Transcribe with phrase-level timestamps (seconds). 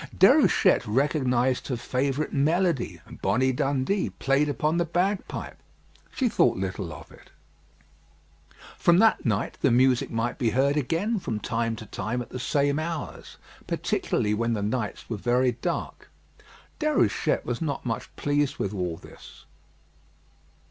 [0.17, 5.59] Déruchette recognised her favourite melody, "Bonnie Dundee," played upon the bagpipe.
[6.15, 7.29] She thought little of it.
[8.79, 12.39] From that night the music might be heard again from time to time at the
[12.39, 13.37] same hours,
[13.67, 16.09] particularly when the nights were very dark.
[16.79, 19.45] Déruchette was not much pleased with all this.